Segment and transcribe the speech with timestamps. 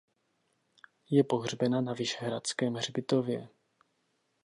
[1.11, 3.49] Je pohřbena na vyšehradském hřbitově.